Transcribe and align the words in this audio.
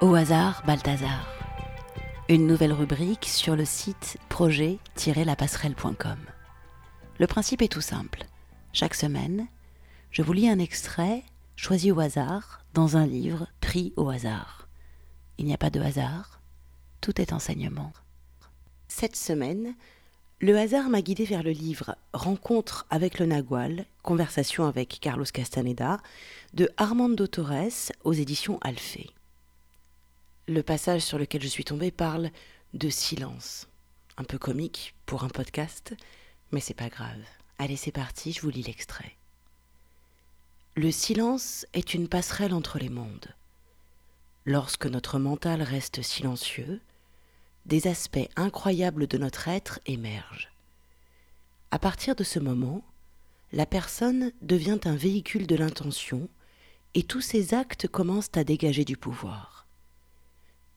Au 0.00 0.12
hasard, 0.14 0.64
Balthazar. 0.66 1.28
Une 2.28 2.48
nouvelle 2.48 2.72
rubrique 2.72 3.26
sur 3.26 3.54
le 3.54 3.64
site 3.64 4.18
projet-lapasserelle.com. 4.28 6.18
Le 7.18 7.26
principe 7.28 7.62
est 7.62 7.72
tout 7.72 7.80
simple. 7.80 8.24
Chaque 8.72 8.96
semaine, 8.96 9.46
je 10.10 10.22
vous 10.22 10.32
lis 10.32 10.48
un 10.48 10.58
extrait 10.58 11.22
choisi 11.54 11.92
au 11.92 12.00
hasard 12.00 12.64
dans 12.74 12.96
un 12.96 13.06
livre 13.06 13.46
pris 13.60 13.92
au 13.96 14.10
hasard. 14.10 14.68
Il 15.38 15.46
n'y 15.46 15.54
a 15.54 15.58
pas 15.58 15.70
de 15.70 15.80
hasard, 15.80 16.40
tout 17.00 17.20
est 17.20 17.32
enseignement. 17.32 17.92
Cette 18.88 19.16
semaine, 19.16 19.74
le 20.40 20.58
hasard 20.58 20.90
m'a 20.90 21.02
guidé 21.02 21.24
vers 21.24 21.44
le 21.44 21.52
livre 21.52 21.94
Rencontre 22.12 22.84
avec 22.90 23.20
le 23.20 23.26
Nagual, 23.26 23.86
conversation 24.02 24.66
avec 24.66 24.98
Carlos 25.00 25.24
Castaneda, 25.32 25.98
de 26.52 26.68
Armando 26.76 27.28
Torres 27.28 27.92
aux 28.02 28.12
éditions 28.12 28.58
Alphée. 28.60 29.10
Le 30.46 30.62
passage 30.62 31.00
sur 31.00 31.16
lequel 31.16 31.42
je 31.42 31.48
suis 31.48 31.64
tombée 31.64 31.90
parle 31.90 32.30
de 32.74 32.90
silence. 32.90 33.66
Un 34.18 34.24
peu 34.24 34.36
comique 34.36 34.94
pour 35.06 35.24
un 35.24 35.30
podcast, 35.30 35.94
mais 36.52 36.60
c'est 36.60 36.74
pas 36.74 36.90
grave. 36.90 37.22
Allez, 37.58 37.76
c'est 37.76 37.92
parti, 37.92 38.32
je 38.32 38.42
vous 38.42 38.50
lis 38.50 38.62
l'extrait. 38.62 39.16
Le 40.76 40.90
silence 40.90 41.64
est 41.72 41.94
une 41.94 42.08
passerelle 42.08 42.52
entre 42.52 42.78
les 42.78 42.90
mondes. 42.90 43.34
Lorsque 44.44 44.84
notre 44.84 45.18
mental 45.18 45.62
reste 45.62 46.02
silencieux, 46.02 46.82
des 47.64 47.86
aspects 47.86 48.28
incroyables 48.36 49.06
de 49.06 49.16
notre 49.16 49.48
être 49.48 49.80
émergent. 49.86 50.52
À 51.70 51.78
partir 51.78 52.14
de 52.14 52.24
ce 52.24 52.38
moment, 52.38 52.84
la 53.52 53.64
personne 53.64 54.30
devient 54.42 54.80
un 54.84 54.96
véhicule 54.96 55.46
de 55.46 55.56
l'intention 55.56 56.28
et 56.92 57.02
tous 57.02 57.22
ses 57.22 57.54
actes 57.54 57.88
commencent 57.88 58.36
à 58.36 58.44
dégager 58.44 58.84
du 58.84 58.98
pouvoir. 58.98 59.63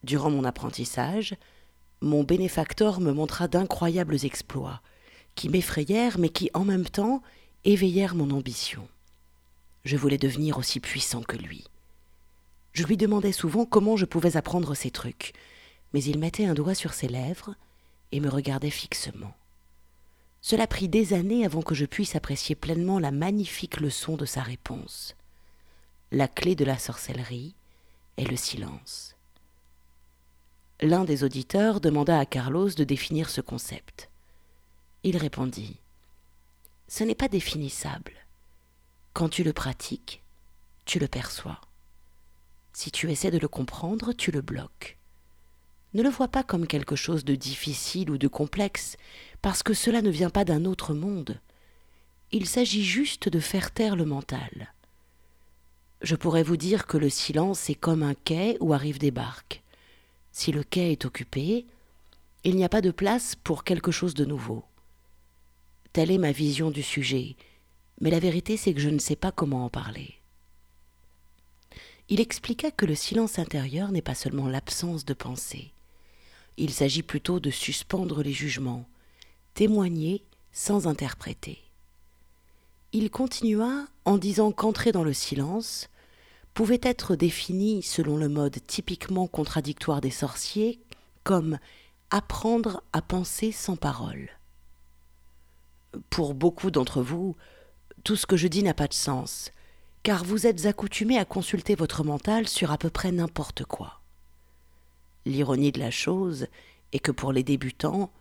Durant 0.03 0.30
mon 0.30 0.44
apprentissage, 0.44 1.36
mon 2.02 2.23
bénéfacteur 2.23 3.00
me 3.00 3.12
montra 3.12 3.48
d'incroyables 3.48 4.23
exploits, 4.23 4.81
qui 5.36 5.50
m'effrayèrent 5.50 6.20
mais 6.20 6.30
qui 6.30 6.50
en 6.54 6.66
même 6.66 6.88
temps 6.88 7.22
éveillèrent 7.66 8.16
mon 8.16 8.31
ambition. 8.31 8.88
Je 9.84 9.98
voulais 9.98 10.17
devenir 10.17 10.58
aussi 10.58 10.80
puissant 10.80 11.22
que 11.22 11.38
lui. 11.38 11.66
Je 12.73 12.84
lui 12.84 12.98
demandais 12.98 13.31
souvent 13.31 13.66
comment 13.66 13.98
je 13.98 14.06
pouvais 14.06 14.38
apprendre 14.38 14.76
ces 14.76 14.92
trucs, 14.92 15.34
mais 15.94 16.04
il 16.04 16.20
mettait 16.20 16.45
un 16.45 16.54
doigt 16.54 16.76
sur 16.76 16.94
ses 16.94 17.08
lèvres 17.08 17.56
et 18.11 18.20
me 18.20 18.30
regardait 18.30 18.70
fixement. 18.70 19.34
Cela 20.42 20.67
prit 20.67 20.88
des 20.88 21.14
années 21.14 21.45
avant 21.45 21.61
que 21.61 21.76
je 21.76 21.86
puisse 21.86 22.16
apprécier 22.16 22.56
pleinement 22.56 23.00
la 23.00 23.11
magnifique 23.11 23.80
leçon 23.82 24.16
de 24.16 24.26
sa 24.26 24.42
réponse. 24.42 25.16
La 26.11 26.28
clé 26.28 26.56
de 26.56 26.64
la 26.64 26.78
sorcellerie 26.78 27.56
est 28.16 28.30
le 28.30 28.38
silence. 28.38 29.17
L'un 30.80 31.06
des 31.06 31.23
auditeurs 31.23 31.81
demanda 31.81 32.20
à 32.20 32.25
Carlos 32.28 32.70
de 32.70 32.83
définir 32.83 33.31
ce 33.31 33.42
concept. 33.42 34.09
Il 35.02 35.17
répondit 35.17 35.78
Ce 36.88 37.03
n'est 37.03 37.16
pas 37.16 37.28
définissable. 37.28 38.14
Quand 39.14 39.28
tu 39.28 39.44
le 39.44 39.53
pratiques, 39.53 40.22
tu 40.86 41.00
le 41.00 41.08
perçois. 41.08 41.59
Si 42.73 42.92
tu 42.92 43.09
essaies 43.09 43.31
de 43.31 43.39
le 43.39 43.48
comprendre, 43.48 44.14
tu 44.14 44.30
le 44.31 44.42
bloques. 44.42 45.00
Ne 45.95 46.03
le 46.03 46.09
vois 46.09 46.28
pas 46.28 46.44
comme 46.44 46.67
quelque 46.67 46.95
chose 46.95 47.25
de 47.25 47.33
difficile 47.33 48.11
ou 48.11 48.20
de 48.20 48.28
complexe, 48.28 48.98
parce 49.42 49.64
que 49.64 49.73
cela 49.73 50.03
ne 50.03 50.11
vient 50.11 50.30
pas 50.30 50.45
d'un 50.45 50.64
autre 50.64 50.94
monde. 50.94 51.39
Il 52.31 52.45
s'agit 52.45 52.83
juste 52.83 53.30
de 53.30 53.39
faire 53.39 53.72
taire 53.72 53.95
le 53.95 54.05
mental. 54.05 54.75
Je 56.03 56.16
pourrais 56.16 56.44
vous 56.44 56.58
dire 56.58 56.86
que 56.86 56.98
le 56.98 57.09
silence 57.09 57.67
est 57.72 57.75
comme 57.75 58.03
un 58.03 58.14
quai 58.14 58.58
où 58.59 58.75
arrivent 58.75 59.00
des 59.00 59.09
barques. 59.09 59.64
Si 60.39 60.52
le 60.52 60.61
quai 60.61 60.92
est 60.92 61.05
occupé, 61.05 61.65
il 62.43 62.58
n'y 62.58 62.64
a 62.64 62.70
pas 62.70 62.81
de 62.81 62.92
place 62.92 63.33
pour 63.33 63.64
quelque 63.64 63.89
chose 63.89 64.14
de 64.14 64.23
nouveau. 64.23 64.64
Telle 65.93 66.11
est 66.11 66.20
ma 66.20 66.31
vision 66.31 66.70
du 66.70 66.83
sujet, 66.83 67.36
mais 68.02 68.11
la 68.11 68.20
vérité 68.20 68.55
c'est 68.55 68.71
que 68.75 68.80
je 68.80 68.89
ne 68.89 68.99
sais 68.99 69.15
pas 69.15 69.31
comment 69.31 69.65
en 69.65 69.70
parler. 69.70 70.14
Il 72.09 72.20
expliqua 72.20 72.70
que 72.70 72.86
le 72.86 72.93
silence 72.93 73.39
intérieur 73.39 73.92
n'est 73.92 74.03
pas 74.03 74.14
seulement 74.14 74.48
l'absence 74.48 75.05
de 75.05 75.15
pensée. 75.15 75.71
Il 76.58 76.71
s'agit 76.71 77.02
plutôt 77.02 77.39
de 77.39 77.49
suspendre 77.49 78.21
les 78.21 78.31
jugements, 78.31 78.87
témoigner 79.55 80.23
sans 80.52 80.86
interpréter. 80.86 81.64
Il 82.93 83.09
continua 83.09 83.87
en 84.05 84.19
disant 84.19 84.52
qu'entrer 84.52 84.92
dans 84.92 85.04
le 85.04 85.14
silence 85.14 85.89
pouvait 86.58 86.82
être 86.82 87.16
défini 87.16 87.84
selon 87.84 88.18
le 88.18 88.30
mode 88.30 88.58
typiquement 88.66 89.28
contradictoire 89.28 90.02
des 90.02 90.10
sorciers 90.10 90.82
comme 91.23 91.60
apprendre 92.10 92.82
à 92.94 93.04
penser 93.04 93.52
sans 93.52 93.76
parole. 93.76 94.32
Pour 96.10 96.34
beaucoup 96.34 96.72
d'entre 96.72 97.04
vous, 97.04 97.36
tout 98.04 98.16
ce 98.16 98.26
que 98.26 98.38
je 98.38 98.48
dis 98.48 98.64
n'a 98.64 98.73
pas 98.73 98.88
de 98.88 98.96
sens, 98.96 99.52
car 100.02 100.23
vous 100.23 100.48
êtes 100.48 100.66
accoutumés 100.66 101.20
à 101.20 101.26
consulter 101.26 101.76
votre 101.76 102.04
mental 102.04 102.48
sur 102.48 102.72
à 102.72 102.80
peu 102.80 102.90
près 102.90 103.12
n'importe 103.12 103.64
quoi. 103.64 104.02
L'ironie 105.28 105.72
de 105.72 105.80
la 105.80 105.92
chose 105.92 106.48
est 106.92 106.98
que 106.98 107.12
pour 107.12 107.34
les 107.34 107.44
débutants, 107.44 108.12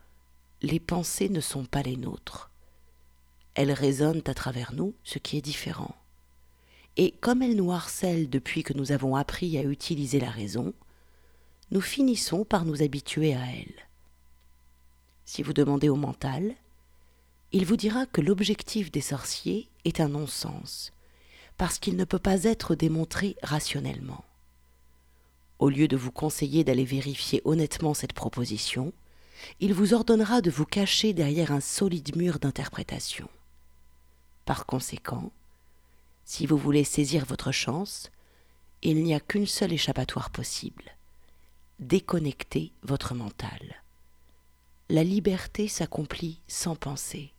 les 0.61 0.79
pensées 0.79 1.31
ne 1.31 1.41
sont 1.41 1.65
pas 1.65 1.81
les 1.81 1.97
nôtres. 1.97 2.51
Elles 3.55 3.73
résonnent 3.73 4.25
à 4.27 4.35
travers 4.35 4.75
nous, 4.75 4.95
ce 5.05 5.19
qui 5.19 5.39
est 5.39 5.43
différent 5.43 5.97
et 6.97 7.12
comme 7.21 7.43
elle 7.43 7.57
nous 7.57 7.73
harcèle 7.73 8.31
depuis 8.31 8.62
que 8.62 8.73
nous 8.73 8.93
avons 8.93 9.17
appris 9.17 9.59
à 9.59 9.62
utiliser 9.62 10.19
la 10.19 10.31
raison, 10.31 10.73
nous 11.71 11.81
finissons 11.81 12.45
par 12.45 12.65
nous 12.65 12.83
habituer 12.83 13.34
à 13.34 13.45
elle. 13.45 13.75
Si 15.25 15.43
vous 15.43 15.53
demandez 15.53 15.89
au 15.89 15.97
mental, 15.97 16.55
il 17.53 17.67
vous 17.67 17.77
dira 17.77 18.07
que 18.07 18.21
l'objectif 18.21 18.91
des 18.91 19.01
sorciers 19.01 19.69
est 19.84 20.01
un 20.01 20.09
non-sens, 20.09 20.93
parce 21.59 21.79
qu'il 21.79 21.97
ne 21.97 22.05
peut 22.05 22.19
pas 22.19 22.45
être 22.45 22.75
démontré 22.75 23.37
rationnellement. 23.43 24.25
Au 25.59 25.69
lieu 25.69 25.89
de 25.89 25.97
vous 25.97 26.13
conseiller 26.13 26.65
d'aller 26.65 26.84
vérifier 26.84 27.43
honnêtement 27.45 27.95
cette 27.95 28.13
proposition, 28.13 28.93
il 29.61 29.75
vous 29.75 29.95
ordonnera 29.95 30.41
de 30.41 30.51
vous 30.51 30.67
cacher 30.67 31.13
derrière 31.13 31.53
un 31.53 31.61
solide 31.61 32.17
mur 32.17 32.39
d'interprétation. 32.39 33.28
Par 34.45 34.67
conséquent, 34.67 35.33
si 36.27 36.45
vous 36.45 36.59
voulez 36.59 36.83
saisir 36.83 37.25
votre 37.25 37.53
chance, 37.53 38.11
il 38.83 39.03
n'y 39.05 39.15
a 39.15 39.21
qu'une 39.21 39.47
seule 39.47 39.73
échappatoire 39.73 40.31
possible. 40.31 40.97
Déconnecter 41.79 42.73
votre 42.83 43.15
mental. 43.15 43.83
La 44.89 45.05
liberté 45.05 45.69
s'accomplit 45.69 46.41
sans 46.49 46.75
penser. 46.75 47.33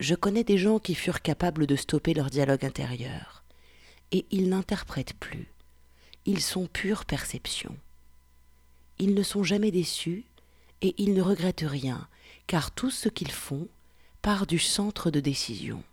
Je 0.00 0.16
connais 0.16 0.42
des 0.42 0.58
gens 0.58 0.80
qui 0.80 0.96
furent 0.96 1.22
capables 1.22 1.66
de 1.68 1.76
stopper 1.76 2.12
leur 2.12 2.28
dialogue 2.28 2.64
intérieur, 2.64 3.44
et 4.10 4.26
ils 4.32 4.48
n'interprètent 4.48 5.14
plus. 5.14 5.46
Ils 6.26 6.40
sont 6.40 6.66
pure 6.66 7.04
perception. 7.04 7.76
Ils 8.98 9.14
ne 9.14 9.22
sont 9.22 9.44
jamais 9.44 9.70
déçus, 9.70 10.24
et 10.82 10.94
ils 10.98 11.14
ne 11.14 11.22
regrettent 11.22 11.64
rien, 11.64 12.08
car 12.48 12.72
tout 12.72 12.90
ce 12.90 13.08
qu'ils 13.08 13.30
font 13.30 13.68
part 14.22 14.48
du 14.48 14.58
centre 14.58 15.12
de 15.12 15.20
décision. 15.20 15.84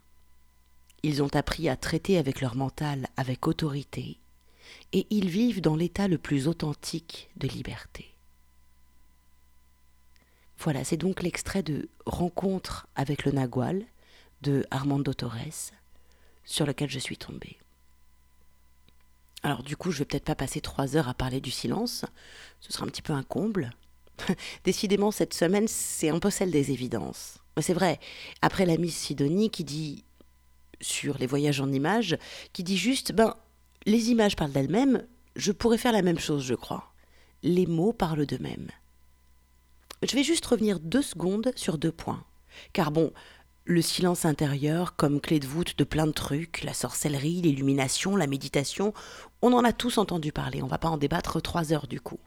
Ils 1.02 1.22
ont 1.22 1.34
appris 1.34 1.68
à 1.68 1.76
traiter 1.76 2.16
avec 2.16 2.40
leur 2.40 2.54
mental 2.54 3.08
avec 3.16 3.48
autorité, 3.48 4.18
et 4.92 5.06
ils 5.10 5.28
vivent 5.28 5.60
dans 5.60 5.74
l'état 5.74 6.06
le 6.06 6.18
plus 6.18 6.46
authentique 6.46 7.28
de 7.36 7.48
liberté. 7.48 8.12
Voilà, 10.58 10.84
c'est 10.84 10.96
donc 10.96 11.22
l'extrait 11.22 11.64
de 11.64 11.88
Rencontre 12.06 12.86
avec 12.94 13.24
le 13.24 13.32
Nagual 13.32 13.84
de 14.42 14.64
Armando 14.70 15.12
Torres, 15.12 15.72
sur 16.44 16.66
lequel 16.66 16.88
je 16.88 17.00
suis 17.00 17.16
tombée. 17.16 17.58
Alors 19.42 19.64
du 19.64 19.76
coup, 19.76 19.90
je 19.90 19.98
vais 19.98 20.04
peut-être 20.04 20.24
pas 20.24 20.36
passer 20.36 20.60
trois 20.60 20.96
heures 20.96 21.08
à 21.08 21.14
parler 21.14 21.40
du 21.40 21.50
silence, 21.50 22.04
ce 22.60 22.72
sera 22.72 22.84
un 22.84 22.88
petit 22.88 23.02
peu 23.02 23.12
un 23.12 23.24
comble. 23.24 23.72
Décidément, 24.64 25.10
cette 25.10 25.34
semaine, 25.34 25.66
c'est 25.66 26.10
un 26.10 26.20
peu 26.20 26.30
celle 26.30 26.52
des 26.52 26.70
évidences. 26.70 27.38
C'est 27.60 27.74
vrai, 27.74 27.98
après 28.40 28.66
la 28.66 28.78
Miss 28.78 28.96
Sidonie 28.96 29.50
qui 29.50 29.64
dit 29.64 30.04
sur 30.82 31.16
les 31.16 31.26
voyages 31.26 31.60
en 31.60 31.72
images, 31.72 32.18
qui 32.52 32.62
dit 32.62 32.76
juste, 32.76 33.12
ben, 33.12 33.34
les 33.86 34.10
images 34.10 34.36
parlent 34.36 34.52
d'elles-mêmes, 34.52 35.06
je 35.36 35.52
pourrais 35.52 35.78
faire 35.78 35.92
la 35.92 36.02
même 36.02 36.18
chose, 36.18 36.44
je 36.44 36.54
crois. 36.54 36.92
Les 37.42 37.66
mots 37.66 37.92
parlent 37.92 38.26
d'eux-mêmes. 38.26 38.68
Je 40.02 40.14
vais 40.14 40.24
juste 40.24 40.44
revenir 40.44 40.80
deux 40.80 41.02
secondes 41.02 41.52
sur 41.56 41.78
deux 41.78 41.92
points. 41.92 42.24
Car 42.72 42.90
bon, 42.90 43.12
le 43.64 43.80
silence 43.80 44.24
intérieur 44.24 44.96
comme 44.96 45.20
clé 45.20 45.38
de 45.38 45.46
voûte 45.46 45.78
de 45.78 45.84
plein 45.84 46.06
de 46.06 46.12
trucs, 46.12 46.62
la 46.64 46.74
sorcellerie, 46.74 47.40
l'illumination, 47.40 48.16
la 48.16 48.26
méditation, 48.26 48.92
on 49.40 49.52
en 49.52 49.64
a 49.64 49.72
tous 49.72 49.98
entendu 49.98 50.32
parler, 50.32 50.62
on 50.62 50.68
va 50.68 50.78
pas 50.78 50.88
en 50.88 50.98
débattre 50.98 51.40
trois 51.40 51.72
heures 51.72 51.86
du 51.86 52.00
coup. 52.00 52.20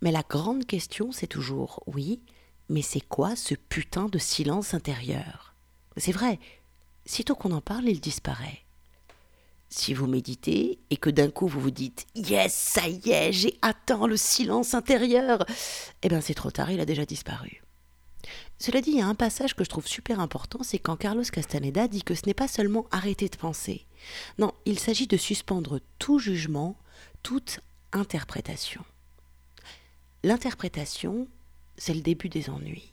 Mais 0.00 0.10
la 0.10 0.22
grande 0.22 0.66
question, 0.66 1.12
c'est 1.12 1.26
toujours, 1.26 1.82
oui, 1.86 2.20
mais 2.68 2.82
c'est 2.82 3.00
quoi 3.00 3.36
ce 3.36 3.54
putain 3.54 4.06
de 4.06 4.18
silence 4.18 4.74
intérieur? 4.74 5.54
C'est 5.98 6.12
vrai, 6.12 6.38
Sitôt 7.04 7.34
qu'on 7.34 7.52
en 7.52 7.60
parle, 7.60 7.88
il 7.88 8.00
disparaît. 8.00 8.60
Si 9.68 9.94
vous 9.94 10.06
méditez 10.06 10.78
et 10.90 10.96
que 10.96 11.08
d'un 11.08 11.30
coup 11.30 11.46
vous 11.46 11.60
vous 11.60 11.70
dites 11.70 12.06
Yes, 12.14 12.52
ça 12.52 12.88
y 12.88 13.10
est, 13.10 13.32
j'ai 13.32 13.58
atteint 13.62 14.06
le 14.06 14.18
silence 14.18 14.74
intérieur, 14.74 15.46
eh 16.02 16.08
bien 16.08 16.20
c'est 16.20 16.34
trop 16.34 16.50
tard, 16.50 16.70
il 16.70 16.80
a 16.80 16.84
déjà 16.84 17.06
disparu. 17.06 17.62
Cela 18.58 18.80
dit, 18.80 18.90
il 18.90 18.98
y 18.98 19.00
a 19.00 19.06
un 19.06 19.14
passage 19.14 19.54
que 19.54 19.64
je 19.64 19.70
trouve 19.70 19.88
super 19.88 20.20
important, 20.20 20.62
c'est 20.62 20.78
quand 20.78 20.96
Carlos 20.96 21.24
Castaneda 21.24 21.88
dit 21.88 22.02
que 22.02 22.14
ce 22.14 22.26
n'est 22.26 22.34
pas 22.34 22.48
seulement 22.48 22.86
arrêter 22.90 23.28
de 23.28 23.36
penser. 23.36 23.86
Non, 24.38 24.52
il 24.66 24.78
s'agit 24.78 25.06
de 25.06 25.16
suspendre 25.16 25.80
tout 25.98 26.18
jugement, 26.18 26.76
toute 27.22 27.60
interprétation. 27.92 28.84
L'interprétation, 30.22 31.26
c'est 31.76 31.94
le 31.94 32.02
début 32.02 32.28
des 32.28 32.50
ennuis. 32.50 32.91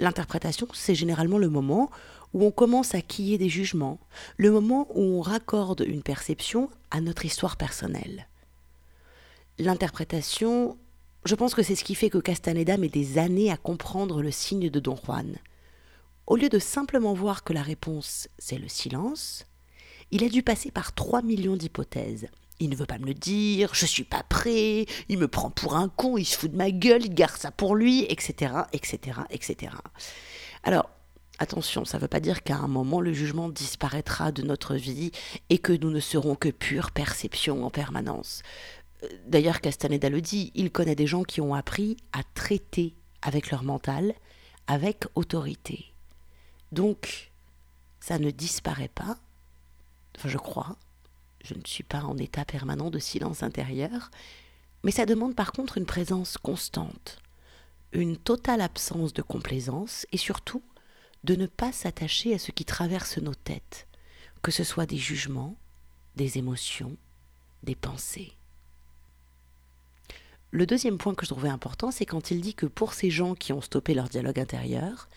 L'interprétation, 0.00 0.68
c'est 0.72 0.94
généralement 0.94 1.38
le 1.38 1.48
moment 1.48 1.90
où 2.34 2.44
on 2.44 2.50
commence 2.50 2.94
à 2.94 3.00
quiller 3.00 3.38
des 3.38 3.48
jugements, 3.48 3.98
le 4.36 4.50
moment 4.50 4.88
où 4.94 5.00
on 5.00 5.20
raccorde 5.22 5.84
une 5.86 6.02
perception 6.02 6.68
à 6.90 7.00
notre 7.00 7.24
histoire 7.24 7.56
personnelle. 7.56 8.28
L'interprétation, 9.58 10.76
je 11.24 11.34
pense 11.34 11.54
que 11.54 11.62
c'est 11.62 11.76
ce 11.76 11.84
qui 11.84 11.94
fait 11.94 12.10
que 12.10 12.18
Castaneda 12.18 12.76
met 12.76 12.90
des 12.90 13.16
années 13.16 13.50
à 13.50 13.56
comprendre 13.56 14.20
le 14.20 14.30
signe 14.30 14.68
de 14.68 14.80
Don 14.80 14.96
Juan. 14.96 15.36
Au 16.26 16.36
lieu 16.36 16.50
de 16.50 16.58
simplement 16.58 17.14
voir 17.14 17.42
que 17.42 17.54
la 17.54 17.62
réponse 17.62 18.28
c'est 18.38 18.58
le 18.58 18.68
silence, 18.68 19.46
il 20.10 20.24
a 20.24 20.28
dû 20.28 20.42
passer 20.42 20.70
par 20.70 20.92
trois 20.92 21.22
millions 21.22 21.56
d'hypothèses. 21.56 22.28
Il 22.58 22.70
ne 22.70 22.76
veut 22.76 22.86
pas 22.86 22.98
me 22.98 23.06
le 23.06 23.14
dire, 23.14 23.74
je 23.74 23.84
suis 23.86 24.04
pas 24.04 24.22
prêt, 24.22 24.86
il 25.08 25.18
me 25.18 25.28
prend 25.28 25.50
pour 25.50 25.76
un 25.76 25.88
con, 25.88 26.16
il 26.16 26.24
se 26.24 26.38
fout 26.38 26.50
de 26.50 26.56
ma 26.56 26.70
gueule, 26.70 27.04
il 27.04 27.14
garde 27.14 27.36
ça 27.36 27.50
pour 27.50 27.74
lui, 27.74 28.04
etc., 28.08 28.52
etc., 28.72 29.20
etc. 29.30 29.72
Alors, 30.62 30.88
attention, 31.38 31.84
ça 31.84 31.98
ne 31.98 32.02
veut 32.02 32.08
pas 32.08 32.20
dire 32.20 32.42
qu'à 32.42 32.56
un 32.56 32.68
moment 32.68 33.00
le 33.00 33.12
jugement 33.12 33.48
disparaîtra 33.48 34.32
de 34.32 34.42
notre 34.42 34.74
vie 34.74 35.12
et 35.50 35.58
que 35.58 35.72
nous 35.72 35.90
ne 35.90 36.00
serons 36.00 36.34
que 36.34 36.48
pure 36.48 36.92
perception 36.92 37.64
en 37.64 37.70
permanence. 37.70 38.42
D'ailleurs, 39.26 39.60
Castaneda 39.60 40.08
le 40.08 40.22
dit, 40.22 40.50
il 40.54 40.70
connaît 40.70 40.94
des 40.94 41.06
gens 41.06 41.22
qui 41.22 41.40
ont 41.40 41.54
appris 41.54 41.98
à 42.12 42.22
traiter 42.34 42.94
avec 43.22 43.50
leur 43.50 43.62
mental, 43.62 44.14
avec 44.66 45.04
autorité. 45.14 45.92
Donc, 46.72 47.30
ça 48.00 48.18
ne 48.18 48.30
disparaît 48.30 48.90
pas, 48.94 49.18
enfin 50.16 50.28
je 50.28 50.38
crois, 50.38 50.76
je 51.46 51.54
ne 51.54 51.64
suis 51.64 51.84
pas 51.84 52.02
en 52.02 52.16
état 52.18 52.44
permanent 52.44 52.90
de 52.90 52.98
silence 52.98 53.42
intérieur, 53.42 54.10
mais 54.82 54.90
ça 54.90 55.06
demande 55.06 55.34
par 55.34 55.52
contre 55.52 55.78
une 55.78 55.86
présence 55.86 56.38
constante, 56.38 57.18
une 57.92 58.16
totale 58.16 58.60
absence 58.60 59.12
de 59.12 59.22
complaisance 59.22 60.06
et 60.12 60.16
surtout 60.16 60.62
de 61.24 61.36
ne 61.36 61.46
pas 61.46 61.72
s'attacher 61.72 62.34
à 62.34 62.38
ce 62.38 62.50
qui 62.50 62.64
traverse 62.64 63.18
nos 63.18 63.34
têtes, 63.34 63.86
que 64.42 64.50
ce 64.50 64.64
soit 64.64 64.86
des 64.86 64.98
jugements, 64.98 65.56
des 66.16 66.38
émotions, 66.38 66.96
des 67.62 67.74
pensées. 67.74 68.32
Le 70.50 70.66
deuxième 70.66 70.98
point 70.98 71.14
que 71.14 71.24
je 71.24 71.30
trouvais 71.30 71.48
important, 71.48 71.90
c'est 71.90 72.06
quand 72.06 72.30
il 72.30 72.40
dit 72.40 72.54
que 72.54 72.66
pour 72.66 72.94
ces 72.94 73.10
gens 73.10 73.34
qui 73.34 73.52
ont 73.52 73.60
stoppé 73.60 73.94
leur 73.94 74.08
dialogue 74.08 74.38
intérieur, 74.38 75.08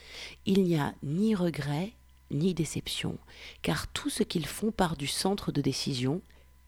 il 0.46 0.64
n'y 0.64 0.78
a 0.78 0.94
ni 1.04 1.36
regret 1.36 1.94
ni 2.32 2.54
déception, 2.54 3.18
car 3.62 3.88
tout 3.88 4.10
ce 4.10 4.24
qu'ils 4.24 4.46
font 4.46 4.72
part 4.72 4.96
du 4.96 5.08
centre 5.08 5.52
de 5.52 5.62
décision, 5.62 6.22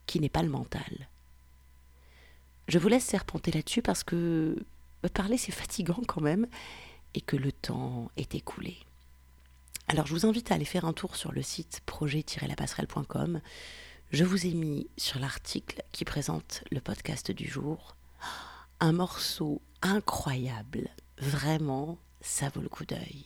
qui 0.05 0.19
n'est 0.19 0.29
pas 0.29 0.43
le 0.43 0.49
mental. 0.49 1.09
Je 2.67 2.79
vous 2.79 2.87
laisse 2.87 3.05
serpenter 3.05 3.51
là-dessus 3.51 3.81
parce 3.81 4.03
que 4.03 4.55
parler 5.13 5.37
c'est 5.37 5.51
fatigant 5.51 6.01
quand 6.07 6.21
même 6.21 6.47
et 7.13 7.21
que 7.21 7.35
le 7.35 7.51
temps 7.51 8.11
est 8.17 8.35
écoulé. 8.35 8.77
Alors 9.87 10.07
je 10.07 10.13
vous 10.13 10.25
invite 10.25 10.51
à 10.51 10.55
aller 10.55 10.65
faire 10.65 10.85
un 10.85 10.93
tour 10.93 11.15
sur 11.15 11.31
le 11.31 11.41
site 11.41 11.81
projet-lapasserelle.com. 11.85 13.41
Je 14.11 14.23
vous 14.23 14.45
ai 14.45 14.53
mis 14.53 14.87
sur 14.97 15.19
l'article 15.19 15.81
qui 15.91 16.05
présente 16.05 16.63
le 16.71 16.81
podcast 16.81 17.31
du 17.31 17.47
jour 17.47 17.95
un 18.79 18.93
morceau 18.93 19.61
incroyable. 19.81 20.89
Vraiment, 21.19 21.97
ça 22.19 22.49
vaut 22.49 22.61
le 22.61 22.69
coup 22.69 22.85
d'œil. 22.85 23.25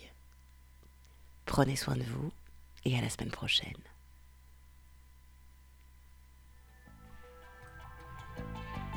Prenez 1.45 1.75
soin 1.75 1.95
de 1.95 2.03
vous 2.03 2.31
et 2.85 2.97
à 2.97 3.01
la 3.01 3.09
semaine 3.09 3.31
prochaine. 3.31 3.73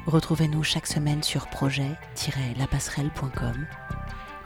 Retrouvez-nous 0.06 0.62
chaque 0.64 0.86
semaine 0.86 1.22
sur 1.22 1.48
projet-lapasserelle.com, 1.48 3.66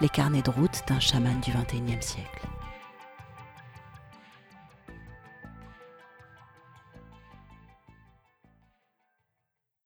les 0.01 0.09
carnets 0.09 0.43
de 0.43 0.51
route 0.51 0.83
d'un 0.89 0.99
chaman 0.99 1.41
du 1.41 1.53
XXIe 1.53 2.03
siècle. 2.03 2.49